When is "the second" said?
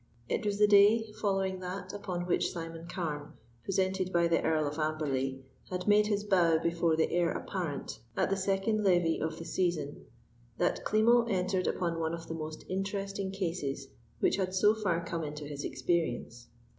8.31-8.83